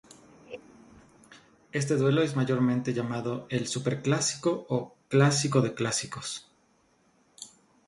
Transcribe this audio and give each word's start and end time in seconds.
Este 1.73 1.95
duelo 1.95 2.23
es 2.23 2.35
mayormente 2.35 2.91
llamado 2.95 3.45
El 3.51 3.67
Superclásico 3.67 4.65
o 4.67 4.95
"Clásico 5.09 5.61
de 5.61 5.75
Clásicos". 5.75 6.49